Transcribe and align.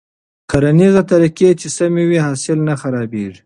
کرنيزې 0.51 1.01
طريقې 1.11 1.49
چې 1.59 1.67
سمې 1.77 2.03
وي، 2.09 2.19
حاصل 2.25 2.59
نه 2.67 2.73
خرابېږي. 2.81 3.39